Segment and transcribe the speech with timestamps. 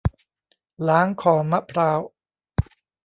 [0.87, 1.99] ล้างคอมะพร้าว